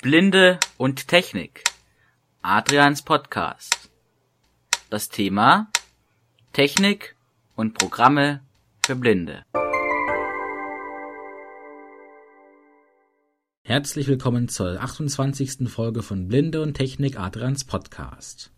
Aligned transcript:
Blinde 0.00 0.60
und 0.76 1.08
Technik. 1.08 1.64
Adrians 2.40 3.02
Podcast. 3.02 3.90
Das 4.90 5.08
Thema 5.08 5.72
Technik 6.52 7.16
und 7.56 7.74
Programme 7.74 8.40
für 8.86 8.94
Blinde. 8.94 9.42
Herzlich 13.64 14.06
willkommen 14.06 14.48
zur 14.48 14.80
28. 14.80 15.68
Folge 15.68 16.04
von 16.04 16.28
Blinde 16.28 16.62
und 16.62 16.74
Technik 16.74 17.18
Adrians 17.18 17.64
Podcast. 17.64 18.52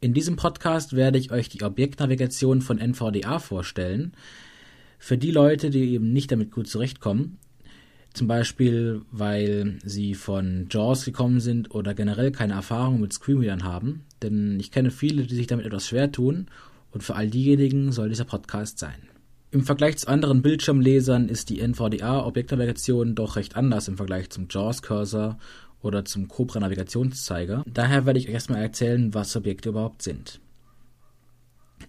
In 0.00 0.14
diesem 0.14 0.36
Podcast 0.36 0.94
werde 0.94 1.18
ich 1.18 1.32
euch 1.32 1.48
die 1.48 1.64
Objektnavigation 1.64 2.60
von 2.60 2.78
NVDA 2.78 3.40
vorstellen. 3.40 4.12
Für 5.00 5.18
die 5.18 5.32
Leute, 5.32 5.70
die 5.70 5.94
eben 5.94 6.12
nicht 6.12 6.30
damit 6.30 6.52
gut 6.52 6.68
zurechtkommen, 6.68 7.40
zum 8.18 8.26
Beispiel, 8.26 9.02
weil 9.12 9.78
sie 9.84 10.14
von 10.14 10.66
JAWS 10.70 11.04
gekommen 11.04 11.38
sind 11.40 11.74
oder 11.74 11.94
generell 11.94 12.32
keine 12.32 12.54
Erfahrung 12.54 13.00
mit 13.00 13.12
Screenreadern 13.12 13.62
haben. 13.62 14.04
Denn 14.22 14.58
ich 14.58 14.72
kenne 14.72 14.90
viele, 14.90 15.22
die 15.22 15.36
sich 15.36 15.46
damit 15.46 15.64
etwas 15.64 15.86
schwer 15.86 16.10
tun. 16.10 16.48
Und 16.90 17.04
für 17.04 17.14
all 17.14 17.30
diejenigen 17.30 17.92
soll 17.92 18.08
dieser 18.08 18.24
Podcast 18.24 18.80
sein. 18.80 19.08
Im 19.50 19.62
Vergleich 19.62 19.98
zu 19.98 20.08
anderen 20.08 20.42
Bildschirmlesern 20.42 21.28
ist 21.28 21.48
die 21.48 21.60
NVDA-Objektnavigation 21.60 23.14
doch 23.14 23.36
recht 23.36 23.56
anders 23.56 23.86
im 23.86 23.96
Vergleich 23.96 24.30
zum 24.30 24.48
JAWS-Cursor 24.50 25.38
oder 25.80 26.04
zum 26.04 26.26
Cobra-Navigationszeiger. 26.26 27.62
Daher 27.66 28.04
werde 28.04 28.18
ich 28.18 28.26
euch 28.26 28.34
erstmal 28.34 28.62
erzählen, 28.62 29.14
was 29.14 29.36
Objekte 29.36 29.68
überhaupt 29.68 30.02
sind. 30.02 30.40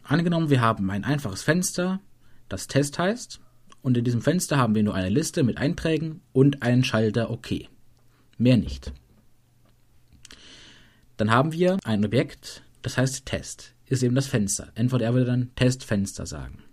Angenommen, 0.04 0.52
wir 0.52 0.62
haben 0.62 0.90
ein 0.92 1.04
einfaches 1.04 1.42
Fenster, 1.42 2.00
das 2.48 2.68
Test 2.68 3.00
heißt, 3.00 3.42
und 3.82 3.98
in 3.98 4.04
diesem 4.04 4.22
Fenster 4.22 4.58
haben 4.58 4.76
wir 4.76 4.84
nur 4.84 4.96
eine 4.96 5.10
Liste 5.10 5.44
mit 5.44 5.58
Einträgen 5.58 6.22
und 6.34 6.64
einen 6.64 6.84
Schalter 6.84 7.30
OK. 7.32 7.68
Mehr 8.38 8.58
nicht. 8.58 8.94
Dann 11.18 11.32
haben 11.32 11.52
wir 11.52 11.78
ein 11.84 12.06
Objekt, 12.06 12.64
das 12.82 12.98
heißt 12.98 13.26
Test, 13.26 13.74
ist 13.88 14.04
eben 14.04 14.16
das 14.16 14.28
Fenster. 14.28 14.72
NVDR 14.76 15.14
würde 15.14 15.26
dann 15.26 15.52
Testfenster 15.56 16.26
sagen. 16.26 16.64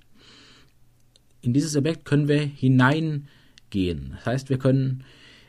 In 1.41 1.53
dieses 1.53 1.77
Objekt 1.77 2.05
können 2.05 2.29
wir 2.29 2.41
hineingehen. 2.41 4.13
Das 4.17 4.27
heißt, 4.27 4.51
wir 4.51 4.59
können 4.59 5.05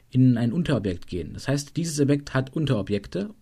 in 0.10 0.38
ein 0.38 0.54
Unterobjekt 0.54 1.08
gehen. 1.08 1.34
Das 1.34 1.48
heißt, 1.48 1.76
dieses 1.76 2.00
Objekt 2.00 2.34
hat 2.34 2.56
Unterobjekte 2.56 3.34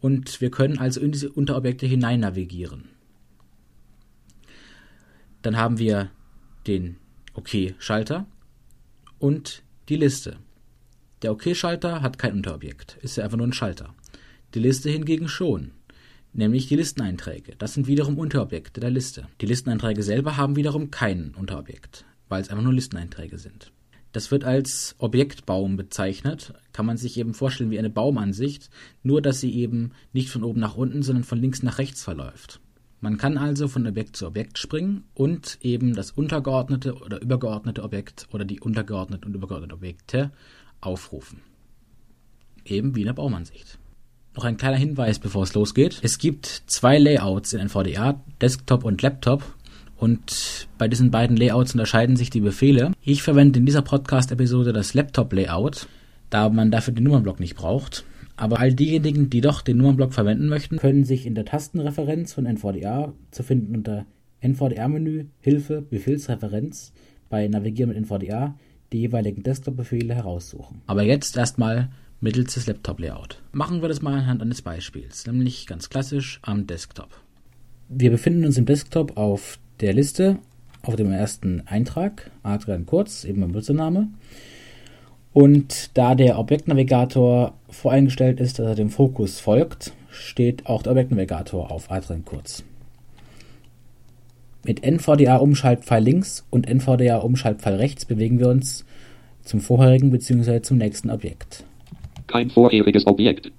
und 0.00 0.40
wir 0.40 0.50
können 0.50 0.78
also 0.78 1.00
in 1.00 1.12
diese 1.12 1.30
Unterobjekte 1.30 1.86
hinein 1.86 2.20
navigieren. 2.20 2.88
Dann 5.42 5.56
haben 5.56 5.78
wir 5.78 6.10
den 6.66 6.96
OK-Schalter 7.40 8.26
und 9.18 9.62
die 9.88 9.96
Liste. 9.96 10.36
Der 11.22 11.32
OK-Schalter 11.32 12.02
hat 12.02 12.18
kein 12.18 12.34
Unterobjekt, 12.34 12.98
ist 13.00 13.16
ja 13.16 13.24
einfach 13.24 13.38
nur 13.38 13.46
ein 13.46 13.54
Schalter. 13.54 13.94
Die 14.52 14.58
Liste 14.58 14.90
hingegen 14.90 15.26
schon, 15.26 15.70
nämlich 16.34 16.68
die 16.68 16.76
Listeneinträge. 16.76 17.54
Das 17.56 17.72
sind 17.72 17.86
wiederum 17.86 18.18
Unterobjekte 18.18 18.80
der 18.80 18.90
Liste. 18.90 19.26
Die 19.40 19.46
Listeneinträge 19.46 20.02
selber 20.02 20.36
haben 20.36 20.56
wiederum 20.56 20.90
kein 20.90 21.34
Unterobjekt, 21.34 22.04
weil 22.28 22.42
es 22.42 22.50
einfach 22.50 22.62
nur 22.62 22.74
Listeneinträge 22.74 23.38
sind. 23.38 23.72
Das 24.12 24.30
wird 24.30 24.44
als 24.44 24.96
Objektbaum 24.98 25.76
bezeichnet, 25.76 26.52
kann 26.74 26.84
man 26.84 26.98
sich 26.98 27.16
eben 27.16 27.32
vorstellen 27.32 27.70
wie 27.70 27.78
eine 27.78 27.90
Baumansicht, 27.90 28.68
nur 29.02 29.22
dass 29.22 29.40
sie 29.40 29.54
eben 29.54 29.92
nicht 30.12 30.28
von 30.28 30.44
oben 30.44 30.60
nach 30.60 30.76
unten, 30.76 31.02
sondern 31.02 31.24
von 31.24 31.40
links 31.40 31.62
nach 31.62 31.78
rechts 31.78 32.02
verläuft. 32.02 32.60
Man 33.00 33.16
kann 33.16 33.38
also 33.38 33.66
von 33.66 33.86
Objekt 33.86 34.16
zu 34.16 34.26
Objekt 34.26 34.58
springen 34.58 35.04
und 35.14 35.58
eben 35.62 35.94
das 35.94 36.10
untergeordnete 36.10 36.94
oder 36.94 37.20
übergeordnete 37.20 37.82
Objekt 37.82 38.28
oder 38.30 38.44
die 38.44 38.60
untergeordneten 38.60 39.28
und 39.28 39.34
übergeordneten 39.34 39.74
Objekte 39.74 40.30
aufrufen. 40.82 41.40
Eben 42.64 42.94
wie 42.94 43.00
in 43.00 43.06
der 43.06 43.14
Baumansicht. 43.14 43.78
Noch 44.36 44.44
ein 44.44 44.58
kleiner 44.58 44.76
Hinweis, 44.76 45.18
bevor 45.18 45.44
es 45.44 45.54
losgeht. 45.54 45.98
Es 46.02 46.18
gibt 46.18 46.46
zwei 46.66 46.98
Layouts 46.98 47.52
in 47.54 47.60
NVDA, 47.60 48.22
Desktop 48.40 48.84
und 48.84 49.00
Laptop. 49.00 49.42
Und 49.96 50.68
bei 50.78 50.86
diesen 50.86 51.10
beiden 51.10 51.36
Layouts 51.36 51.72
unterscheiden 51.72 52.16
sich 52.16 52.30
die 52.30 52.40
Befehle. 52.40 52.92
Ich 53.02 53.22
verwende 53.22 53.58
in 53.58 53.66
dieser 53.66 53.82
Podcast-Episode 53.82 54.72
das 54.72 54.94
Laptop-Layout, 54.94 55.88
da 56.30 56.48
man 56.48 56.70
dafür 56.70 56.94
den 56.94 57.04
Nummernblock 57.04 57.40
nicht 57.40 57.56
braucht. 57.56 58.04
Aber 58.40 58.58
all 58.58 58.72
diejenigen, 58.72 59.30
die 59.30 59.40
doch 59.40 59.60
den 59.60 59.76
Nummernblock 59.76 60.14
verwenden 60.14 60.48
möchten, 60.48 60.78
können 60.78 61.04
sich 61.04 61.26
in 61.26 61.34
der 61.34 61.44
Tastenreferenz 61.44 62.32
von 62.32 62.46
NVDA 62.46 63.12
zu 63.30 63.42
finden 63.42 63.76
unter 63.76 64.06
NVDA-Menü, 64.40 65.26
Hilfe, 65.40 65.82
Befehlsreferenz 65.82 66.92
bei 67.28 67.46
Navigieren 67.48 67.90
mit 67.90 67.98
NVDA 67.98 68.56
die 68.92 69.00
jeweiligen 69.00 69.42
Desktop-Befehle 69.42 70.14
heraussuchen. 70.14 70.82
Aber 70.86 71.02
jetzt 71.02 71.36
erstmal 71.36 71.90
mittels 72.20 72.54
des 72.54 72.66
Laptop-Layout. 72.66 73.42
Machen 73.52 73.82
wir 73.82 73.88
das 73.88 74.02
mal 74.02 74.14
anhand 74.14 74.42
eines 74.42 74.62
Beispiels, 74.62 75.26
nämlich 75.26 75.66
ganz 75.66 75.90
klassisch 75.90 76.40
am 76.42 76.66
Desktop. 76.66 77.20
Wir 77.88 78.10
befinden 78.10 78.44
uns 78.44 78.58
im 78.58 78.66
Desktop 78.66 79.16
auf 79.16 79.58
der 79.80 79.92
Liste 79.92 80.38
auf 80.82 80.96
dem 80.96 81.12
ersten 81.12 81.62
Eintrag, 81.66 82.30
Adrian 82.42 82.86
Kurz, 82.86 83.24
eben 83.24 83.40
mein 83.40 83.52
Benutzername. 83.52 84.08
Und 85.32 85.96
da 85.96 86.14
der 86.14 86.38
Objektnavigator 86.38 87.54
voreingestellt 87.68 88.40
ist, 88.40 88.58
dass 88.58 88.66
er 88.66 88.74
dem 88.74 88.90
Fokus 88.90 89.38
folgt, 89.38 89.92
steht 90.10 90.66
auch 90.66 90.82
der 90.82 90.92
Objektnavigator 90.92 91.70
auf 91.70 91.90
Adrian 91.90 92.24
Kurz. 92.24 92.64
Mit 94.64 94.82
NVDA-Umschaltpfeil 94.82 96.02
links 96.02 96.44
und 96.50 96.68
NVDA-Umschaltpfeil 96.68 97.76
rechts 97.76 98.04
bewegen 98.04 98.38
wir 98.38 98.48
uns 98.48 98.84
zum 99.42 99.60
vorherigen 99.60 100.10
bzw. 100.10 100.60
zum 100.60 100.78
nächsten 100.78 101.10
Objekt. 101.10 101.64
Kein 102.26 102.50
vorheriges 102.50 103.06
Objekt. 103.06 103.52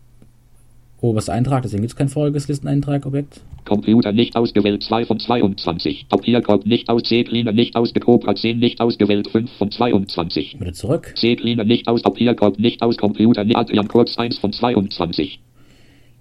Oberster 1.01 1.33
Eintrag, 1.33 1.63
deswegen 1.63 1.81
gibt 1.81 1.93
es 1.93 1.95
kein 1.95 2.09
voriges 2.09 2.47
Listeneintrag-Objekt. 2.47 3.41
Computer 3.65 4.11
nicht 4.11 4.35
ausgewählt 4.35 4.83
2 4.83 5.05
von 5.05 5.19
22. 5.19 6.07
Papierkorb 6.09 6.67
nicht 6.67 6.89
aus. 6.89 7.01
C-Cleaner 7.03 7.53
nicht 7.53 7.75
aus. 7.75 7.91
Cobra 7.93 8.35
10 8.35 8.59
nicht 8.59 8.79
ausgewählt 8.79 9.27
5 9.27 9.51
von 9.57 9.71
22. 9.71 10.59
Wieder 10.59 10.73
zurück. 10.73 11.13
C-Cleaner 11.17 11.63
nicht 11.63 11.87
aus. 11.87 12.03
Papierkorb 12.03 12.59
nicht 12.59 12.83
aus. 12.83 12.97
Computer 12.97 13.43
nicht. 13.43 13.57
Adrian 13.57 13.87
Kurz 13.87 14.15
1 14.15 14.37
von 14.37 14.53
22. 14.53 15.39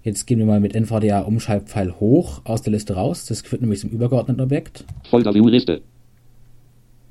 Jetzt 0.03 0.25
gehen 0.25 0.39
wir 0.39 0.47
mal 0.47 0.59
mit 0.59 0.73
NVDA 0.73 1.21
Umschaltpfeil 1.21 1.99
hoch 1.99 2.41
aus 2.45 2.63
der 2.63 2.73
Liste 2.73 2.95
raus. 2.95 3.27
Das 3.27 3.41
führt 3.41 3.61
nämlich 3.61 3.81
zum 3.81 3.91
übergeordneten 3.91 4.41
Objekt. 4.41 4.83
Folder 5.11 5.35
View 5.35 5.47
Liste. 5.47 5.81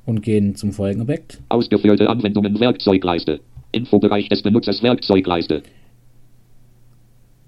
Und 0.07 0.23
gehen 0.23 0.57
zum 0.57 0.73
vorigen 0.73 1.03
Objekt. 1.03 1.39
Ausgeführte 1.49 2.11
Anwendungen 2.11 2.59
Werkzeugleiste. 2.59 3.39
Infobereich 3.71 4.29
des 4.29 4.43
Benutzers 4.43 4.83
Werkzeugleiste. 4.83 5.63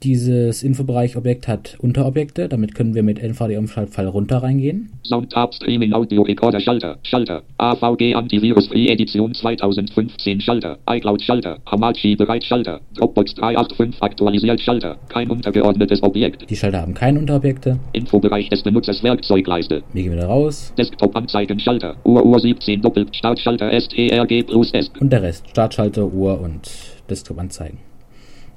Dieses 0.03 0.65
Infobereich-Objekt 0.65 1.47
hat 1.47 1.77
Unterobjekte, 1.79 2.49
damit 2.49 2.75
können 2.75 2.93
wir 2.97 3.05
mit 3.05 3.23
NVD-Umschaltpfeil 3.23 4.09
runter 4.09 4.39
reingehen. 4.39 4.91
Soundtab 5.05 5.55
Streaming 5.55 5.93
Audio 5.93 6.23
Recorder 6.23 6.59
Schalter, 6.59 6.99
Schalter, 7.05 7.45
AVG 7.59 8.17
Antivirus 8.17 8.67
Free 8.67 8.89
Edition 8.89 9.33
2015 9.33 10.41
Schalter, 10.41 10.79
iCloud 10.91 11.23
Schalter, 11.23 11.59
Hamachi 11.67 12.17
bereit 12.17 12.43
Schalter, 12.43 12.81
Dropbox 12.97 13.37
385 13.37 14.03
aktualisiert 14.03 14.61
Schalter, 14.61 14.97
kein 15.09 15.31
untergeordnetes 15.31 16.03
Objekt. 16.03 16.51
Die 16.51 16.57
Schalter 16.57 16.81
haben 16.81 16.95
keine 16.95 17.21
Unterobjekte. 17.21 17.79
Infobereich 17.93 18.49
des 18.49 18.65
Benutzers 18.65 19.05
Werkzeugleiste. 19.05 19.85
Wir 19.93 20.03
gehen 20.03 20.13
wieder 20.15 20.27
raus. 20.27 20.73
Desktop 20.77 21.15
Anzeigen 21.15 21.61
Schalter, 21.61 21.95
Uhr 22.03 22.27
Uhr 22.27 22.41
17 22.41 22.83
doppelt, 22.83 23.15
Startschalter 23.15 23.71
STRG 23.81 24.43
plus 24.43 24.75
S. 24.75 24.91
Und 24.99 25.13
der 25.13 25.23
Rest, 25.23 25.49
Startschalter, 25.51 26.13
Uhr 26.13 26.41
und 26.41 26.69
Desktop 27.09 27.39
Anzeigen 27.39 27.92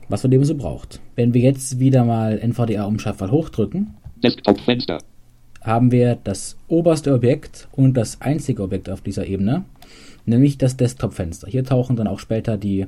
was 0.09 0.23
man 0.23 0.31
eben 0.31 0.45
so 0.45 0.55
braucht. 0.55 0.99
Wenn 1.15 1.33
wir 1.33 1.41
jetzt 1.41 1.79
wieder 1.79 2.03
mal 2.03 2.39
NVDA-Umschaltpfeil 2.39 3.31
hochdrücken, 3.31 3.95
Desktop-Fenster, 4.23 4.99
haben 5.61 5.91
wir 5.91 6.17
das 6.23 6.57
oberste 6.67 7.13
Objekt 7.13 7.67
und 7.71 7.95
das 7.95 8.21
einzige 8.21 8.63
Objekt 8.63 8.89
auf 8.89 9.01
dieser 9.01 9.25
Ebene, 9.25 9.65
nämlich 10.25 10.57
das 10.57 10.77
Desktop-Fenster. 10.77 11.47
Hier 11.47 11.63
tauchen 11.63 11.95
dann 11.95 12.07
auch 12.07 12.19
später 12.19 12.57
die 12.57 12.87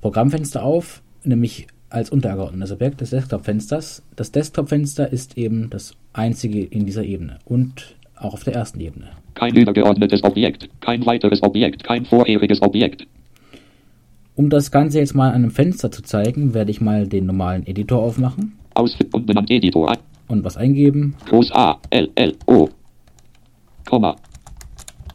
Programmfenster 0.00 0.62
auf, 0.62 1.02
nämlich 1.24 1.66
als 1.90 2.10
untergeordnetes 2.10 2.72
Objekt 2.72 3.00
des 3.00 3.10
Desktop-Fensters. 3.10 4.02
Das 4.16 4.32
Desktop-Fenster 4.32 5.10
ist 5.10 5.36
eben 5.38 5.70
das 5.70 5.94
einzige 6.12 6.62
in 6.62 6.86
dieser 6.86 7.04
Ebene 7.04 7.38
und 7.44 7.96
auch 8.16 8.34
auf 8.34 8.44
der 8.44 8.54
ersten 8.54 8.80
Ebene. 8.80 9.08
Kein 9.34 9.54
übergeordnetes 9.54 10.24
Objekt, 10.24 10.68
kein 10.80 11.06
weiteres 11.06 11.42
Objekt, 11.42 11.84
kein 11.84 12.04
vorheriges 12.04 12.60
Objekt. 12.62 13.06
Um 14.38 14.50
das 14.50 14.70
Ganze 14.70 15.00
jetzt 15.00 15.16
mal 15.16 15.30
an 15.30 15.34
einem 15.34 15.50
Fenster 15.50 15.90
zu 15.90 16.00
zeigen, 16.00 16.54
werde 16.54 16.70
ich 16.70 16.80
mal 16.80 17.08
den 17.08 17.26
normalen 17.26 17.66
Editor 17.66 18.00
aufmachen. 18.00 18.56
Ausführen 18.74 19.10
und 19.12 19.26
benannt 19.26 19.50
Editor. 19.50 19.98
Und 20.28 20.44
was 20.44 20.56
eingeben. 20.56 21.16
Groß 21.26 21.50
A, 21.50 21.80
L, 21.90 22.08
L, 22.14 22.36
O. 22.46 22.68
Komma. 23.84 24.14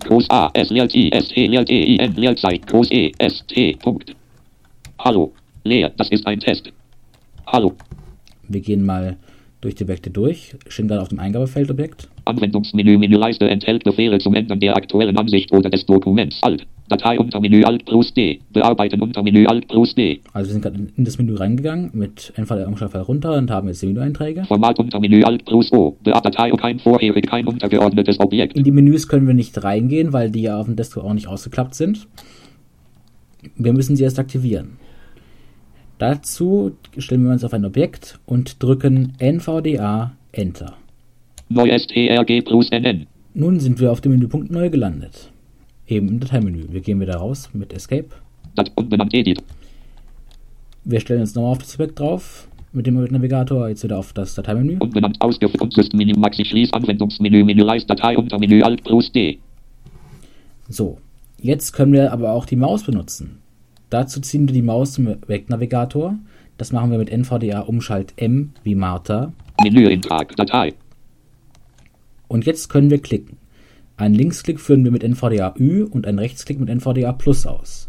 Groß 0.03 0.29
A, 0.29 0.49
S, 0.53 0.71
L, 0.71 0.89
T, 0.89 1.09
S, 1.09 1.29
T, 1.29 1.45
L, 1.45 1.63
T, 1.63 1.73
I, 1.73 1.99
N, 1.99 2.13
Leerzeit, 2.15 2.67
Groß 2.67 2.91
E, 2.91 3.13
S, 3.17 3.45
T, 3.47 3.77
Punkt. 3.81 4.13
Hallo. 4.99 5.31
Leer, 5.63 5.89
das 5.95 6.09
ist 6.09 6.27
ein 6.27 6.41
Test. 6.41 6.73
Hallo. 7.47 7.75
Wir 8.49 8.59
gehen 8.59 8.85
mal 8.85 9.15
durch 9.63 9.75
die 9.75 9.83
Objekte 9.83 10.09
durch, 10.09 10.55
stehen 10.67 10.87
dann 10.87 10.99
auf 10.99 11.09
dem 11.09 11.19
Eingabefeldobjekt. 11.19 12.09
Anwendungsmenü 12.25 12.97
Menüleiste 12.97 13.49
enthält 13.49 13.83
Befehle 13.83 14.19
zum 14.19 14.33
Ändern 14.33 14.59
der 14.59 14.75
aktuellen 14.75 15.17
Ansicht 15.17 15.51
oder 15.51 15.69
des 15.69 15.85
Dokuments. 15.85 16.39
Alt. 16.41 16.65
Datei 16.89 17.17
unter 17.17 17.39
Menü 17.39 17.63
Alt 17.63 17.85
plus 17.85 18.13
D. 18.13 18.39
Bearbeiten 18.51 19.01
unter 19.01 19.23
Menü 19.23 19.45
Alt 19.45 19.67
plus 19.67 19.95
D. 19.95 20.19
Also 20.33 20.49
wir 20.49 20.53
sind 20.53 20.61
gerade 20.61 20.79
in 20.95 21.05
das 21.05 21.17
Menü 21.17 21.35
reingegangen 21.35 21.91
mit 21.93 22.33
NVDA 22.35 22.67
Umschaltfall 22.67 23.01
runter 23.01 23.37
und 23.37 23.49
haben 23.49 23.67
jetzt 23.67 23.81
die 23.81 23.87
Menüeinträge. 23.87 24.43
Format 24.45 24.77
unter 24.79 24.99
Menü 24.99 25.23
Alt 25.23 25.45
plus 25.45 25.71
O. 25.71 25.95
Datei 26.03 26.51
und 26.51 26.59
kein 26.59 26.79
vorherig, 26.79 27.25
kein 27.25 27.47
untergeordnetes 27.47 28.19
Objekt. 28.19 28.57
In 28.57 28.63
die 28.63 28.71
Menüs 28.71 29.07
können 29.07 29.27
wir 29.27 29.33
nicht 29.33 29.63
reingehen, 29.63 30.11
weil 30.11 30.29
die 30.29 30.41
ja 30.41 30.59
auf 30.59 30.65
dem 30.65 30.75
Desktop 30.75 31.05
auch 31.05 31.13
nicht 31.13 31.27
ausgeklappt 31.27 31.75
sind. 31.75 32.07
Wir 33.55 33.73
müssen 33.73 33.95
sie 33.95 34.03
erst 34.03 34.19
aktivieren. 34.19 34.77
Dazu 36.03 36.73
stellen 36.97 37.23
wir 37.23 37.31
uns 37.31 37.45
auf 37.45 37.53
ein 37.53 37.63
Objekt 37.63 38.19
und 38.25 38.61
drücken 38.61 39.13
NVDA 39.19 40.11
Enter. 40.33 40.73
Neu 41.47 41.69
STRG 41.79 42.41
plus 42.41 42.69
NN. 42.71 43.07
Nun 43.33 43.61
sind 43.61 43.79
wir 43.79 43.89
auf 43.89 44.01
dem 44.01 44.11
Menüpunkt 44.11 44.51
Neu 44.51 44.69
gelandet. 44.69 45.31
Eben 45.87 46.09
im 46.09 46.19
Dateimenü. 46.19 46.65
Wir 46.71 46.81
gehen 46.81 46.99
wieder 46.99 47.15
raus 47.15 47.51
mit 47.53 47.71
Escape. 47.71 48.09
Dat 48.53 48.69
unbenannt 48.75 49.13
Edit. 49.13 49.41
Wir 50.83 50.99
stellen 50.99 51.21
uns 51.21 51.35
nochmal 51.35 51.51
auf 51.51 51.59
das 51.59 51.73
Objekt 51.75 51.97
drauf 51.97 52.49
mit 52.73 52.85
dem 52.85 53.01
Navigator. 53.01 53.69
Jetzt 53.69 53.85
wieder 53.85 53.97
auf 53.97 54.11
das 54.11 54.35
Dateimenü. 54.35 54.79
Unbenannt 54.79 55.21
ausgeführt 55.21 55.61
und 55.61 55.73
System 55.73 56.19
Maxi 56.19 56.43
Schließ 56.43 56.73
Anwendungsmenü 56.73 57.45
Menüleiste 57.45 57.87
Datei 57.87 58.17
unter 58.17 58.39
Menü 58.39 58.61
Alt 58.61 58.83
plus 58.83 59.09
D. 59.13 59.39
So, 60.67 60.97
jetzt 61.39 61.71
können 61.71 61.93
wir 61.93 62.11
aber 62.11 62.33
auch 62.33 62.45
die 62.45 62.57
Maus 62.57 62.83
benutzen. 62.83 63.39
Dazu 63.93 64.21
ziehen 64.21 64.47
wir 64.47 64.55
die 64.55 64.63
Maus 64.63 64.93
zum 64.93 65.07
Objektnavigator. 65.07 66.17
Das 66.57 66.71
machen 66.71 66.89
wir 66.89 66.97
mit 66.97 67.11
NVDA 67.11 67.59
Umschalt 67.59 68.13
M 68.15 68.49
wie 68.63 68.73
Martha. 68.73 69.31
Menüeintrag 69.61 70.35
Datei. 70.35 70.73
Und 72.27 72.47
jetzt 72.47 72.69
können 72.69 72.89
wir 72.89 72.97
klicken. 72.97 73.37
Einen 73.95 74.15
Linksklick 74.15 74.59
führen 74.59 74.83
wir 74.83 74.89
mit 74.89 75.03
NVDA 75.03 75.53
Ü 75.59 75.83
und 75.83 76.07
einen 76.07 76.17
Rechtsklick 76.17 76.59
mit 76.59 76.69
NVDA 76.69 77.11
Plus 77.11 77.45
aus. 77.45 77.87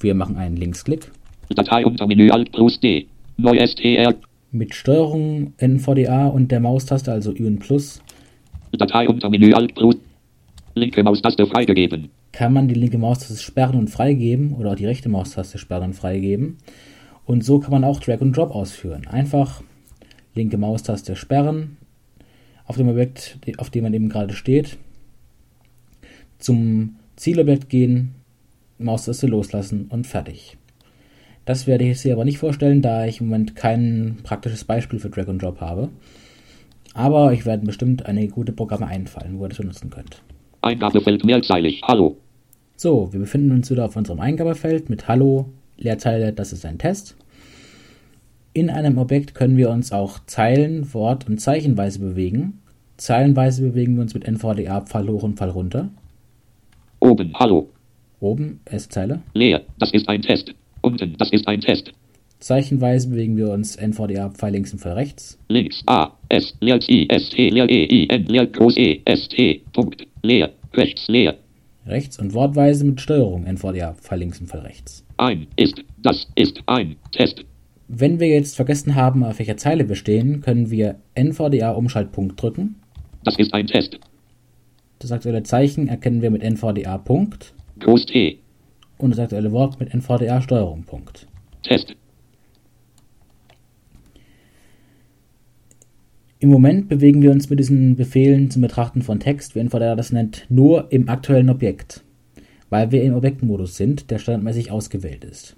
Wir 0.00 0.16
machen 0.16 0.36
einen 0.36 0.56
Linksklick. 0.56 1.12
Datei 1.50 1.86
unter 1.86 2.08
Menü 2.08 2.30
Alt 2.30 2.50
plus 2.50 2.80
D. 2.80 3.06
Neu 3.36 3.56
STR. 3.64 4.16
Mit 4.50 4.74
Steuerung 4.74 5.52
NVDA 5.58 6.26
und 6.26 6.50
der 6.50 6.58
Maustaste, 6.58 7.12
also 7.12 7.32
Ü 7.32 7.46
und 7.46 7.60
Plus, 7.60 8.02
Datei 8.72 9.08
unter 9.08 9.30
Menü 9.30 9.52
Alt 9.52 9.76
plus. 9.76 9.94
Linke 10.74 11.04
Maustaste 11.04 11.46
freigegeben. 11.46 12.10
Kann 12.32 12.52
man 12.52 12.68
die 12.68 12.74
linke 12.74 12.98
Maustaste 12.98 13.42
sperren 13.42 13.78
und 13.78 13.88
freigeben 13.88 14.52
oder 14.52 14.72
auch 14.72 14.76
die 14.76 14.86
rechte 14.86 15.08
Maustaste 15.08 15.58
sperren 15.58 15.90
und 15.90 15.94
freigeben. 15.94 16.58
Und 17.24 17.44
so 17.44 17.58
kann 17.58 17.72
man 17.72 17.84
auch 17.84 18.00
Drag 18.00 18.20
und 18.20 18.36
Drop 18.36 18.50
ausführen. 18.50 19.06
Einfach 19.06 19.62
linke 20.34 20.58
Maustaste 20.58 21.16
sperren 21.16 21.76
auf 22.66 22.76
dem 22.76 22.88
Objekt, 22.88 23.38
auf 23.58 23.70
dem 23.70 23.84
man 23.84 23.94
eben 23.94 24.08
gerade 24.08 24.34
steht, 24.34 24.76
zum 26.38 26.96
Zielobjekt 27.16 27.68
gehen, 27.68 28.14
Maustaste 28.78 29.26
loslassen 29.26 29.86
und 29.88 30.06
fertig. 30.06 30.58
Das 31.46 31.66
werde 31.66 31.84
ich 31.84 31.90
jetzt 31.90 32.02
hier 32.02 32.12
aber 32.12 32.24
nicht 32.24 32.38
vorstellen, 32.38 32.82
da 32.82 33.06
ich 33.06 33.20
im 33.20 33.28
Moment 33.28 33.56
kein 33.56 34.18
praktisches 34.22 34.64
Beispiel 34.64 34.98
für 34.98 35.10
Drag 35.10 35.28
and 35.28 35.40
Drop 35.40 35.60
habe. 35.60 35.90
Aber 36.92 37.32
ich 37.32 37.46
werde 37.46 37.64
bestimmt 37.64 38.06
einige 38.06 38.28
gute 38.28 38.52
Programme 38.52 38.86
einfallen, 38.86 39.38
wo 39.38 39.44
ihr 39.44 39.50
das 39.50 39.58
benutzen 39.58 39.90
könnt. 39.90 40.22
Eingabefeld 40.66 41.24
mehrzeilig. 41.24 41.80
Hallo. 41.84 42.16
So, 42.76 43.12
wir 43.12 43.20
befinden 43.20 43.52
uns 43.52 43.70
wieder 43.70 43.84
auf 43.84 43.96
unserem 43.96 44.20
Eingabefeld 44.20 44.90
mit 44.90 45.08
Hallo, 45.08 45.46
Leerzeile, 45.78 46.32
das 46.32 46.52
ist 46.52 46.66
ein 46.66 46.78
Test. 46.78 47.16
In 48.52 48.70
einem 48.70 48.98
Objekt 48.98 49.34
können 49.34 49.56
wir 49.56 49.70
uns 49.70 49.92
auch 49.92 50.18
Zeilen, 50.26 50.92
Wort 50.92 51.28
und 51.28 51.38
Zeichenweise 51.38 52.00
bewegen. 52.00 52.60
Zeilenweise 52.96 53.62
bewegen 53.62 53.96
wir 53.96 54.02
uns 54.02 54.14
mit 54.14 54.26
NVDA 54.26 54.80
Pfeil 54.80 55.08
hoch 55.08 55.22
und 55.22 55.38
Pfeil 55.38 55.50
runter. 55.50 55.90
Oben. 57.00 57.32
Hallo. 57.34 57.68
Oben, 58.20 58.60
erste 58.64 58.88
Zeile. 58.88 59.22
Leer. 59.34 59.62
Das 59.78 59.92
ist 59.92 60.08
ein 60.08 60.22
Test. 60.22 60.54
Unten. 60.80 61.16
Das 61.18 61.30
ist 61.30 61.46
ein 61.46 61.60
Test. 61.60 61.92
Zeichenweise 62.38 63.08
bewegen 63.08 63.36
wir 63.36 63.50
uns 63.50 63.76
NVDA 63.76 64.30
Pfeil 64.30 64.52
links 64.52 64.72
und 64.72 64.80
Pfeil 64.80 64.92
rechts. 64.92 65.38
Links. 65.48 65.82
A. 65.86 66.12
S. 66.28 66.54
Leer 66.60 66.78
I. 66.88 67.06
S. 67.08 67.30
T. 67.30 67.50
Leer 67.50 67.68
E. 67.68 67.84
I. 67.84 68.08
N. 68.08 68.24
Leer 68.26 68.46
Groß 68.46 68.76
E. 68.76 69.00
S. 69.04 69.28
T. 69.28 69.62
Punkt. 69.72 70.06
Leer. 70.22 70.50
Rechts. 70.74 71.08
Leer. 71.08 71.36
Rechts 71.86 72.18
und 72.18 72.34
Wortweise 72.34 72.84
mit 72.84 73.00
Steuerung 73.00 73.44
NVDA 73.44 73.94
Pfeil 73.94 74.18
links 74.18 74.40
und 74.40 74.48
Pfeil 74.48 74.60
rechts. 74.60 75.04
Ein. 75.18 75.46
Ist. 75.56 75.82
Das 76.02 76.26
ist 76.34 76.60
ein 76.66 76.96
Test. 77.12 77.44
Wenn 77.88 78.18
wir 78.18 78.26
jetzt 78.28 78.56
vergessen 78.56 78.96
haben, 78.96 79.22
auf 79.22 79.38
welcher 79.38 79.56
Zeile 79.56 79.88
wir 79.88 79.94
stehen, 79.94 80.40
können 80.40 80.70
wir 80.70 80.96
NVDA 81.14 81.70
Umschaltpunkt 81.70 82.40
drücken. 82.40 82.76
Das 83.22 83.38
ist 83.38 83.54
ein 83.54 83.68
Test. 83.68 83.98
Das 84.98 85.12
aktuelle 85.12 85.42
Zeichen 85.44 85.88
erkennen 85.88 86.22
wir 86.22 86.30
mit 86.30 86.42
NVDA 86.42 86.98
Punkt 86.98 87.54
Groß 87.78 88.06
T. 88.06 88.38
und 88.98 89.10
das 89.10 89.18
aktuelle 89.20 89.52
Wort 89.52 89.78
mit 89.78 89.94
NVDA 89.94 90.40
Steuerung 90.40 90.84
Punkt. 90.84 91.28
Test. 91.62 91.94
Im 96.38 96.50
Moment 96.50 96.88
bewegen 96.88 97.22
wir 97.22 97.30
uns 97.30 97.48
mit 97.48 97.58
diesen 97.58 97.96
Befehlen 97.96 98.50
zum 98.50 98.60
Betrachten 98.60 99.00
von 99.00 99.20
Text, 99.20 99.54
wie 99.54 99.60
NVDA 99.60 99.94
das 99.96 100.12
nennt, 100.12 100.44
nur 100.50 100.92
im 100.92 101.08
aktuellen 101.08 101.48
Objekt, 101.48 102.04
weil 102.68 102.92
wir 102.92 103.02
im 103.02 103.14
Objektmodus 103.14 103.76
sind, 103.76 104.10
der 104.10 104.18
standardmäßig 104.18 104.70
ausgewählt 104.70 105.24
ist. 105.24 105.56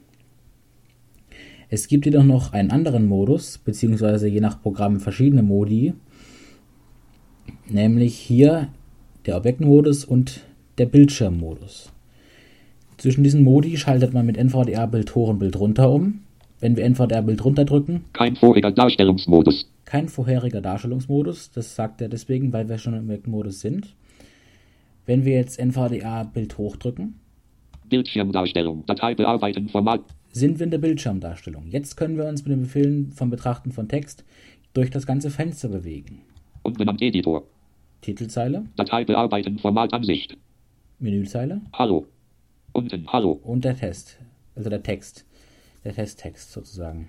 Es 1.69 1.89
gibt 1.89 2.07
jedoch 2.07 2.23
noch 2.23 2.53
einen 2.53 2.71
anderen 2.71 3.07
Modus, 3.07 3.59
beziehungsweise 3.59 4.29
je 4.29 4.41
nach 4.41 4.63
Programm 4.63 5.01
verschiedene 5.01 5.43
Modi, 5.43 5.95
nämlich 7.69 8.15
hier 8.15 8.69
der 9.27 9.37
Objektmodus 9.37 10.05
und 10.05 10.45
der 10.79 10.87
Bildschirmmodus. 10.87 11.93
Zwischen 12.99 13.25
diesen 13.25 13.43
Modi 13.43 13.77
schaltet 13.77 14.15
man 14.15 14.27
mit 14.27 14.37
NVDA 14.37 14.87
Bild 14.87 15.15
hoch 15.17 15.29
und 15.29 15.41
Bild 15.41 15.59
runter 15.59 15.91
um. 15.91 16.21
Wenn 16.60 16.76
wir 16.76 16.84
NVDA 16.84 17.20
Bild 17.20 17.44
runter 17.44 17.64
drücken, 17.64 18.05
Kein 18.12 18.37
voriger 18.37 18.70
Darstellungsmodus. 18.72 19.70
kein 19.84 20.08
vorheriger 20.08 20.60
Darstellungsmodus, 20.60 21.50
das 21.52 21.75
sagt 21.75 22.00
er 22.00 22.08
deswegen, 22.08 22.52
weil 22.52 22.69
wir 22.69 22.78
schon 22.78 22.94
im 22.94 23.05
Objektmodus 23.05 23.60
sind. 23.60 23.94
Wenn 25.06 25.25
wir 25.25 25.34
jetzt 25.37 25.58
NVDA 25.58 26.25
Bild 26.25 26.58
hochdrücken, 26.58 27.14
Bildschirmdarstellung. 27.88 28.84
Datei 28.87 29.14
bearbeiten. 29.14 29.69
Format. 29.70 30.02
sind 30.32 30.58
wir 30.58 30.64
in 30.64 30.70
der 30.70 30.76
Bildschirmdarstellung. 30.78 31.69
Jetzt 31.69 31.96
können 31.96 32.19
wir 32.19 32.26
uns 32.26 32.44
mit 32.44 32.52
den 32.52 32.60
Befehlen 32.62 33.12
vom 33.12 33.31
Betrachten 33.31 33.72
von 33.72 33.88
Text 33.88 34.25
durch 34.75 34.90
das 34.90 35.06
ganze 35.06 35.31
Fenster 35.31 35.69
bewegen. 35.70 36.20
Unbenannt 36.62 37.00
Editor. 37.00 37.44
Titelzeile, 38.02 38.64
Datei 38.76 39.05
bearbeiten. 39.06 39.58
Format 39.58 39.94
Ansicht. 39.94 40.37
Menüzeile 40.99 41.62
Hallo. 41.72 42.06
Unten. 42.72 43.06
Hallo. 43.10 43.40
und 43.43 43.64
der 43.64 43.75
Test, 43.76 44.19
also 44.55 44.69
der 44.69 44.82
Text, 44.82 45.25
der 45.85 45.95
Testtext 45.95 46.53
sozusagen. 46.53 47.08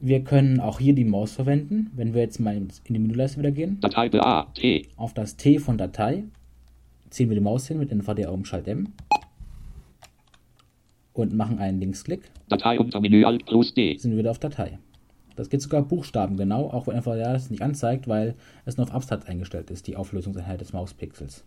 Wir 0.00 0.22
können 0.22 0.60
auch 0.60 0.78
hier 0.78 0.94
die 0.94 1.04
Maus 1.04 1.32
verwenden, 1.32 1.90
wenn 1.94 2.14
wir 2.14 2.22
jetzt 2.22 2.38
mal 2.38 2.56
in 2.56 2.68
die 2.88 2.98
Menüleiste 2.98 3.38
wieder 3.38 3.50
gehen. 3.50 3.78
Datei 3.80 4.08
BA. 4.08 4.44
T. 4.54 4.86
Auf 4.96 5.12
das 5.12 5.36
T 5.36 5.58
von 5.58 5.76
Datei 5.76 6.24
ziehen 7.10 7.28
wir 7.28 7.34
die 7.34 7.42
Maus 7.42 7.66
hin 7.66 7.78
mit 7.78 7.90
NVDA 7.90 8.30
Umschalt 8.30 8.68
M 8.68 8.92
und 11.14 11.34
machen 11.34 11.58
einen 11.58 11.80
Linksklick, 11.80 12.30
Datei 12.48 12.78
unter 12.78 13.00
Menü 13.00 13.24
Alt 13.24 13.44
plus 13.46 13.74
D. 13.74 13.96
sind 13.96 14.12
wir 14.12 14.18
wieder 14.18 14.30
auf 14.30 14.38
Datei. 14.38 14.78
Das 15.36 15.50
geht 15.50 15.62
sogar 15.62 15.82
Buchstaben 15.82 16.36
genau, 16.36 16.68
auch 16.70 16.86
wenn 16.86 16.96
NVDA 16.96 17.32
das 17.32 17.50
nicht 17.50 17.62
anzeigt, 17.62 18.08
weil 18.08 18.34
es 18.64 18.76
nur 18.76 18.86
auf 18.86 18.94
Abstrakt 18.94 19.28
eingestellt 19.28 19.70
ist, 19.70 19.86
die 19.86 19.96
Auflösungseinheit 19.96 20.60
des 20.60 20.72
Mauspixels. 20.72 21.44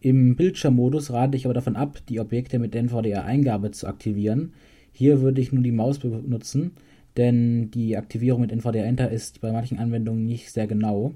Im 0.00 0.36
Bildschirmmodus 0.36 1.12
rate 1.12 1.36
ich 1.36 1.46
aber 1.46 1.54
davon 1.54 1.76
ab, 1.76 1.98
die 2.08 2.20
Objekte 2.20 2.58
mit 2.58 2.74
NVDA-Eingabe 2.74 3.70
zu 3.70 3.86
aktivieren. 3.86 4.52
Hier 4.96 5.20
würde 5.20 5.40
ich 5.40 5.52
nur 5.52 5.64
die 5.64 5.72
Maus 5.72 5.98
benutzen, 5.98 6.70
denn 7.16 7.70
die 7.72 7.96
Aktivierung 7.96 8.40
mit 8.40 8.52
NVDA 8.52 8.84
Enter 8.84 9.10
ist 9.10 9.40
bei 9.40 9.50
manchen 9.50 9.78
Anwendungen 9.78 10.24
nicht 10.24 10.52
sehr 10.52 10.68
genau. 10.68 11.12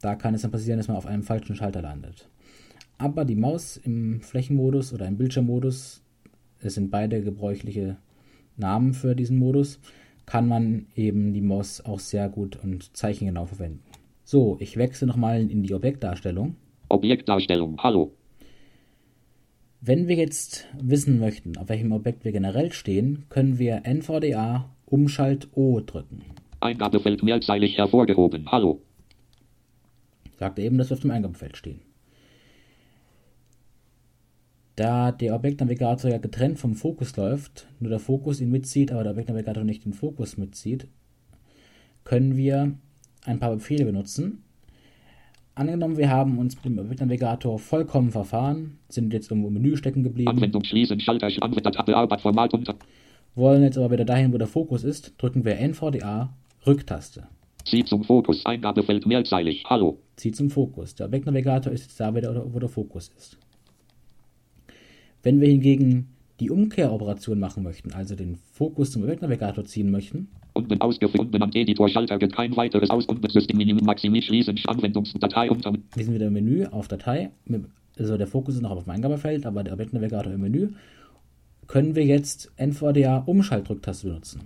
Da 0.00 0.14
kann 0.14 0.34
es 0.34 0.42
dann 0.42 0.52
passieren, 0.52 0.78
dass 0.78 0.86
man 0.86 0.96
auf 0.96 1.06
einem 1.06 1.24
falschen 1.24 1.56
Schalter 1.56 1.82
landet. 1.82 2.28
Aber 2.98 3.24
die 3.24 3.34
Maus 3.34 3.76
im 3.76 4.20
Flächenmodus 4.20 4.92
oder 4.92 5.08
im 5.08 5.16
Bildschirmmodus, 5.16 6.02
es 6.60 6.74
sind 6.74 6.90
beide 6.90 7.20
gebräuchliche 7.20 7.96
Namen 8.56 8.94
für 8.94 9.16
diesen 9.16 9.38
Modus, 9.38 9.80
kann 10.24 10.46
man 10.46 10.86
eben 10.94 11.32
die 11.32 11.40
Maus 11.40 11.80
auch 11.80 11.98
sehr 11.98 12.28
gut 12.28 12.56
und 12.62 12.96
zeichengenau 12.96 13.46
verwenden. 13.46 13.80
So, 14.22 14.56
ich 14.60 14.76
wechsle 14.76 15.08
nochmal 15.08 15.50
in 15.50 15.64
die 15.64 15.74
Objektdarstellung. 15.74 16.54
Objektdarstellung. 16.88 17.78
Hallo. 17.82 18.12
Wenn 19.88 20.08
wir 20.08 20.16
jetzt 20.16 20.66
wissen 20.82 21.20
möchten, 21.20 21.56
auf 21.58 21.68
welchem 21.68 21.92
Objekt 21.92 22.24
wir 22.24 22.32
generell 22.32 22.72
stehen, 22.72 23.26
können 23.28 23.60
wir 23.60 23.82
NVDA 23.86 24.68
Umschalt 24.84 25.46
O 25.52 25.78
drücken. 25.78 26.24
Eingabefeld 26.58 27.22
mehrzeilig 27.22 27.78
hervorgehoben. 27.78 28.50
Hallo. 28.50 28.82
Sagt 30.40 30.58
er 30.58 30.64
eben, 30.64 30.76
dass 30.76 30.90
wir 30.90 30.94
auf 30.94 31.02
dem 31.02 31.12
Eingabefeld 31.12 31.56
stehen. 31.56 31.82
Da 34.74 35.12
der 35.12 35.36
Objektnavigator 35.36 36.10
ja 36.10 36.18
getrennt 36.18 36.58
vom 36.58 36.74
Fokus 36.74 37.16
läuft, 37.16 37.68
nur 37.78 37.90
der 37.90 38.00
Fokus 38.00 38.40
ihn 38.40 38.50
mitzieht, 38.50 38.90
aber 38.90 39.04
der 39.04 39.12
Objektnavigator 39.12 39.62
nicht 39.62 39.84
den 39.84 39.92
Fokus 39.92 40.36
mitzieht, 40.36 40.88
können 42.02 42.36
wir 42.36 42.76
ein 43.24 43.38
paar 43.38 43.54
Befehle 43.54 43.84
benutzen. 43.84 44.42
Angenommen, 45.56 45.96
wir 45.96 46.10
haben 46.10 46.36
uns 46.36 46.54
mit 46.56 46.66
dem 46.66 46.74
Navigator 46.74 47.58
vollkommen 47.58 48.10
verfahren, 48.10 48.78
sind 48.90 49.14
jetzt 49.14 49.30
irgendwo 49.30 49.48
im 49.48 49.54
Menü 49.54 49.74
stecken 49.78 50.02
geblieben, 50.02 50.28
Anwendung 50.28 50.62
schließen, 50.62 51.00
Schalter, 51.00 51.28
Anwender, 51.40 51.82
Bearbeit, 51.82 52.20
Format 52.20 52.52
unter. 52.52 52.74
wollen 53.34 53.62
jetzt 53.62 53.78
aber 53.78 53.90
wieder 53.90 54.04
dahin, 54.04 54.34
wo 54.34 54.36
der 54.36 54.48
Fokus 54.48 54.84
ist, 54.84 55.14
drücken 55.16 55.46
wir 55.46 55.58
NVDA 55.58 56.28
Rücktaste. 56.66 57.28
Sie 57.64 57.82
zum 57.86 58.04
Fokus, 58.04 58.44
Eingabefeld 58.44 59.06
mehrzeilig. 59.06 59.64
Hallo. 59.64 59.98
Zieht 60.16 60.36
zum 60.36 60.50
Fokus. 60.50 60.94
Der 60.94 61.06
Objektnavigator 61.06 61.72
ist 61.72 61.84
jetzt 61.84 61.98
da 61.98 62.14
wieder, 62.14 62.52
wo 62.52 62.58
der 62.58 62.68
Fokus 62.68 63.10
ist. 63.16 63.38
Wenn 65.22 65.40
wir 65.40 65.48
hingegen 65.48 66.15
die 66.40 66.50
Umkehroperation 66.50 67.38
machen 67.38 67.62
möchten, 67.62 67.92
also 67.92 68.14
den 68.14 68.36
Fokus 68.52 68.90
zum 68.92 69.02
Objektnavigator 69.02 69.64
ziehen 69.64 69.90
möchten, 69.90 70.28
Unten 70.52 70.80
ausgeführt, 70.80 71.20
unten 71.20 71.42
am 71.42 71.50
Editor, 71.52 71.86
Schalter, 71.88 72.18
geht 72.18 72.32
kein 72.34 72.56
weiteres 72.56 72.88
aus, 72.88 73.04
unten 73.04 73.28
System, 73.28 73.58
Minimum, 73.58 73.84
Maximi, 73.84 74.22
schließen, 74.22 74.58
Anwendungsdatei 74.66 75.50
unter. 75.50 75.72
wir 75.94 76.04
sind 76.04 76.14
wieder 76.14 76.28
im 76.28 76.32
Menü 76.32 76.64
auf 76.66 76.88
Datei, 76.88 77.30
mit- 77.44 77.66
also 77.98 78.16
der 78.16 78.26
Fokus 78.26 78.54
ist 78.56 78.62
noch 78.62 78.70
auf 78.70 78.84
dem 78.84 78.90
Eingabefeld, 78.90 79.44
aber 79.44 79.62
der 79.64 79.74
Objektnavigator 79.74 80.32
im 80.32 80.40
Menü, 80.40 80.68
können 81.66 81.94
wir 81.94 82.04
jetzt 82.04 82.52
NVDA 82.56 83.18
Umschaltrücktaste 83.26 84.06
benutzen 84.06 84.42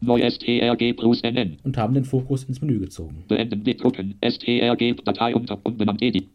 Neu 0.00 0.20
STRG 0.22 0.94
plus 0.94 1.20
NN. 1.22 1.58
und 1.64 1.76
haben 1.76 1.94
den 1.94 2.04
Fokus 2.04 2.44
ins 2.44 2.60
Menü 2.60 2.78
gezogen. 2.80 3.24
Beenden, 3.28 3.62
drucken, 3.76 4.14
STRG, 4.26 4.94
Datei 5.04 5.34
unter, 5.34 5.58
unten 5.64 5.88
am 5.88 5.96
Edit. 6.00 6.28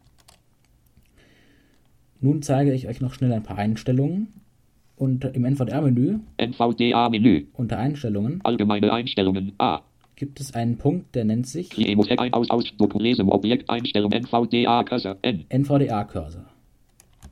Nun 2.20 2.42
zeige 2.42 2.72
ich 2.72 2.88
euch 2.88 3.00
noch 3.00 3.14
schnell 3.14 3.32
ein 3.32 3.42
paar 3.42 3.58
Einstellungen. 3.58 4.28
Und 4.98 5.24
im 5.24 5.44
NVDA-Menü 5.44 6.18
NVDA-Menü. 6.38 7.46
unter 7.54 7.78
Einstellungen 7.78 8.40
Allgemeine 8.42 8.92
Einstellungen. 8.92 9.52
A. 9.58 9.82
gibt 10.16 10.40
es 10.40 10.54
einen 10.54 10.76
Punkt, 10.76 11.14
der 11.14 11.24
nennt 11.24 11.46
sich 11.46 11.70
ein 11.78 12.32
aus 12.32 12.50
aus 12.50 12.64
Lesen 12.98 13.28
Objekt 13.28 13.70
Einstellung 13.70 14.10
NVDA 14.10 14.82
Cursor 14.82 15.16
N. 15.22 15.44
NVDA-Cursor. 15.48 16.44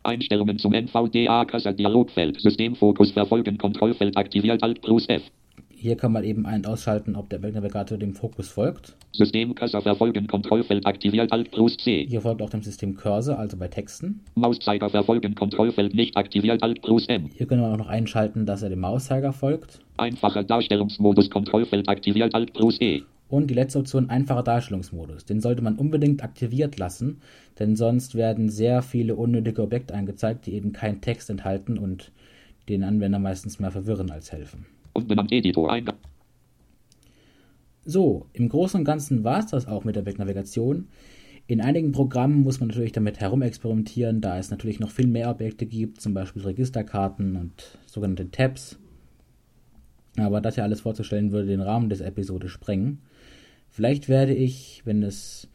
Einstellungen 0.04 0.58
zum 0.58 0.73
NVDA 0.73 1.44
Cursor 1.44 1.73
Dialogfeld 1.73 2.40
Systemfokus 2.40 3.11
verfolgen 3.11 3.58
Kontrollfeld 3.58 4.16
aktiviert 4.16 4.62
Alt 4.62 4.80
plus 4.82 5.08
F. 5.08 5.23
Hier 5.78 5.95
kann 5.95 6.11
man 6.11 6.25
eben 6.25 6.47
ein- 6.47 6.61
und 6.61 6.68
ausschalten, 6.68 7.16
ob 7.16 7.28
der 7.28 7.38
Navigator 7.38 7.99
dem 7.99 8.14
Fokus 8.14 8.49
folgt. 8.49 8.97
System 9.12 9.54
Cursor 9.54 9.83
verfolgen 9.83 10.26
Kontrollfeld 10.26 10.87
aktiviert 10.87 11.30
Alt 11.30 11.50
plus 11.50 11.76
C. 11.76 12.06
Hier 12.09 12.23
folgt 12.23 12.40
auch 12.40 12.49
dem 12.49 12.62
System 12.62 12.97
Cursor, 12.97 13.38
also 13.38 13.59
bei 13.59 13.68
Texten. 13.68 14.21
Mauszeiger 14.37 14.88
verfolgen 14.88 15.35
Kontrollfeld 15.35 15.95
nicht 15.95 16.16
aktiviert 16.16 16.62
Alt 16.62 16.80
plus 16.80 17.06
M. 17.09 17.28
Hier 17.35 17.47
können 17.47 17.61
wir 17.61 17.68
auch 17.68 17.76
noch 17.76 17.88
einschalten, 17.88 18.47
dass 18.47 18.62
er 18.62 18.71
dem 18.71 18.80
Mauszeiger 18.80 19.35
folgt. 19.35 19.80
Einfacher 19.99 20.45
Darstellungsmodus 20.45 21.28
Kontrollfeld 21.28 21.90
aktiviert 21.90 22.35
Alt 22.35 22.54
plus 22.54 22.80
E. 22.80 23.02
Und 23.28 23.50
die 23.50 23.54
letzte 23.54 23.78
Option, 23.80 24.09
einfacher 24.09 24.45
Darstellungsmodus. 24.45 25.26
Den 25.26 25.42
sollte 25.42 25.61
man 25.61 25.76
unbedingt 25.76 26.25
aktiviert 26.25 26.78
lassen, 26.78 27.21
denn 27.59 27.76
sonst 27.76 28.14
werden 28.14 28.49
sehr 28.49 28.80
viele 28.80 29.14
unnötige 29.14 29.61
Objekte 29.61 29.92
angezeigt, 29.92 30.47
die 30.47 30.54
eben 30.54 30.73
keinen 30.73 31.02
Text 31.02 31.28
enthalten 31.28 31.76
und 31.76 32.12
den 32.71 32.83
Anwender 32.83 33.18
meistens 33.18 33.59
mehr 33.59 33.71
verwirren 33.71 34.11
als 34.11 34.33
helfen. 34.33 34.64
So, 37.84 38.26
im 38.32 38.48
Großen 38.48 38.80
und 38.80 38.84
Ganzen 38.84 39.22
war 39.22 39.38
es 39.38 39.46
das 39.46 39.66
auch 39.66 39.84
mit 39.84 39.94
der 39.94 40.06
Wegnavigation. 40.06 40.88
In 41.46 41.60
einigen 41.60 41.92
Programmen 41.92 42.42
muss 42.42 42.58
man 42.58 42.68
natürlich 42.68 42.90
damit 42.90 43.20
herumexperimentieren, 43.20 44.20
da 44.20 44.36
es 44.38 44.50
natürlich 44.50 44.80
noch 44.80 44.90
viel 44.90 45.06
mehr 45.06 45.30
Objekte 45.30 45.66
gibt, 45.66 46.00
zum 46.00 46.12
Beispiel 46.12 46.42
Registerkarten 46.42 47.36
und 47.36 47.78
sogenannte 47.86 48.30
Tabs. 48.32 48.78
Aber 50.18 50.40
das 50.40 50.56
hier 50.56 50.64
alles 50.64 50.80
vorzustellen, 50.80 51.30
würde 51.30 51.46
den 51.46 51.60
Rahmen 51.60 51.88
dieser 51.88 52.06
Episode 52.06 52.48
sprengen. 52.48 53.02
Vielleicht 53.68 54.08
werde 54.08 54.34
ich, 54.34 54.82
wenn 54.84 55.04
es 55.04 55.48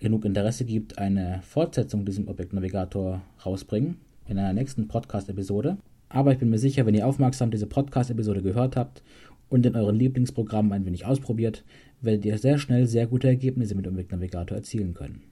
genug 0.00 0.24
Interesse 0.24 0.64
gibt, 0.64 0.98
eine 0.98 1.40
Fortsetzung 1.42 2.04
diesem 2.04 2.26
Objektnavigator 2.26 3.22
rausbringen 3.44 3.98
in 4.26 4.38
einer 4.38 4.54
nächsten 4.54 4.88
Podcast-Episode. 4.88 5.76
Aber 6.10 6.32
ich 6.32 6.38
bin 6.38 6.50
mir 6.50 6.58
sicher, 6.58 6.84
wenn 6.84 6.94
ihr 6.94 7.06
aufmerksam 7.06 7.50
diese 7.50 7.68
Podcast-Episode 7.68 8.42
gehört 8.42 8.76
habt 8.76 9.02
und 9.48 9.64
in 9.64 9.76
euren 9.76 9.96
Lieblingsprogrammen 9.96 10.72
ein 10.72 10.84
wenig 10.84 11.06
ausprobiert, 11.06 11.64
werdet 12.00 12.24
ihr 12.24 12.36
sehr 12.36 12.58
schnell 12.58 12.86
sehr 12.86 13.06
gute 13.06 13.28
Ergebnisse 13.28 13.76
mit 13.76 13.86
dem 13.86 13.94
Objektnavigator 13.94 14.58
erzielen 14.58 14.92
können. 14.92 15.22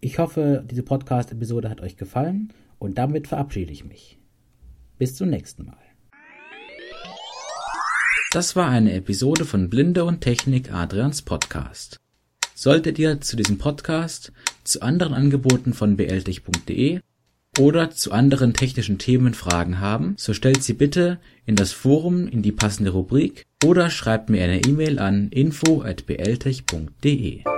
Ich 0.00 0.18
hoffe, 0.18 0.64
diese 0.70 0.82
Podcast-Episode 0.82 1.70
hat 1.70 1.80
euch 1.80 1.96
gefallen 1.96 2.52
und 2.78 2.98
damit 2.98 3.26
verabschiede 3.26 3.72
ich 3.72 3.84
mich. 3.84 4.18
Bis 4.98 5.16
zum 5.16 5.30
nächsten 5.30 5.64
Mal. 5.64 5.76
Das 8.30 8.54
war 8.54 8.68
eine 8.68 8.92
Episode 8.92 9.46
von 9.46 9.70
Blinde 9.70 10.04
und 10.04 10.20
Technik 10.20 10.70
Adrians 10.70 11.22
Podcast. 11.22 11.96
Solltet 12.54 12.98
ihr 12.98 13.22
zu 13.22 13.36
diesem 13.36 13.56
Podcast, 13.56 14.32
zu 14.64 14.82
anderen 14.82 15.14
Angeboten 15.14 15.72
von 15.72 15.96
bltech.de 15.96 17.00
oder 17.58 17.90
zu 17.90 18.12
anderen 18.12 18.54
technischen 18.54 18.98
Themen 18.98 19.34
Fragen 19.34 19.80
haben, 19.80 20.14
so 20.16 20.32
stellt 20.32 20.62
sie 20.62 20.74
bitte 20.74 21.18
in 21.46 21.56
das 21.56 21.72
Forum 21.72 22.28
in 22.28 22.42
die 22.42 22.52
passende 22.52 22.90
Rubrik 22.90 23.44
oder 23.64 23.90
schreibt 23.90 24.30
mir 24.30 24.44
eine 24.44 24.62
E-Mail 24.64 24.98
an 24.98 25.28
info@bltech.de. 25.30 27.57